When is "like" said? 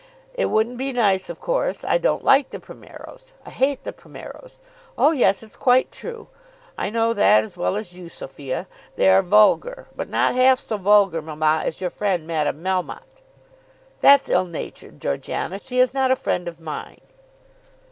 2.23-2.49